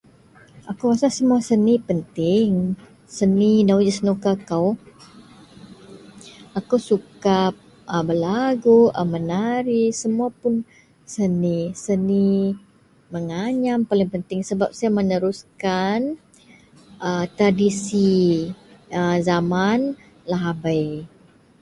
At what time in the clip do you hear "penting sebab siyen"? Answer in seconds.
14.15-14.93